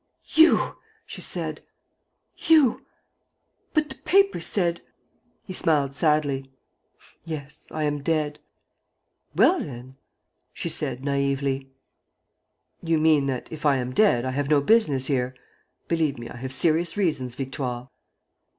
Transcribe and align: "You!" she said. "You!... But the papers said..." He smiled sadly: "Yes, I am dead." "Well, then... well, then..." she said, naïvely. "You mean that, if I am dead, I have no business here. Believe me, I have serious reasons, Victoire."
"You!" 0.33 0.77
she 1.05 1.21
said. 1.21 1.61
"You!... 2.35 2.87
But 3.75 3.89
the 3.89 3.95
papers 3.97 4.47
said..." 4.47 4.81
He 5.45 5.53
smiled 5.53 5.93
sadly: 5.93 6.49
"Yes, 7.23 7.67
I 7.69 7.83
am 7.83 8.01
dead." 8.01 8.39
"Well, 9.35 9.59
then... 9.59 9.67
well, 9.67 9.73
then..." 9.75 9.95
she 10.55 10.69
said, 10.69 11.03
naïvely. 11.03 11.67
"You 12.81 12.97
mean 12.97 13.27
that, 13.27 13.47
if 13.51 13.63
I 13.63 13.75
am 13.75 13.93
dead, 13.93 14.25
I 14.25 14.31
have 14.31 14.49
no 14.49 14.59
business 14.59 15.05
here. 15.05 15.35
Believe 15.87 16.17
me, 16.17 16.27
I 16.29 16.37
have 16.37 16.51
serious 16.51 16.97
reasons, 16.97 17.35
Victoire." 17.35 17.91